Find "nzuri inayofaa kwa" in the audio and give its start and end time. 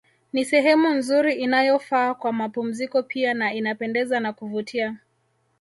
0.89-2.33